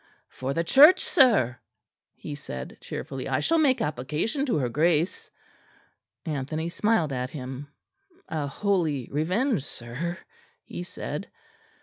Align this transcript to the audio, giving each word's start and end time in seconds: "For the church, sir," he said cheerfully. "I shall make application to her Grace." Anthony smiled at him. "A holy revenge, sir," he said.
"For 0.29 0.55
the 0.55 0.63
church, 0.63 1.01
sir," 1.01 1.59
he 2.15 2.33
said 2.33 2.79
cheerfully. 2.81 3.29
"I 3.29 3.39
shall 3.39 3.59
make 3.59 3.81
application 3.81 4.47
to 4.47 4.57
her 4.57 4.67
Grace." 4.67 5.29
Anthony 6.25 6.69
smiled 6.69 7.13
at 7.13 7.29
him. 7.29 7.67
"A 8.27 8.47
holy 8.47 9.09
revenge, 9.11 9.63
sir," 9.63 10.17
he 10.63 10.81
said. 10.81 11.29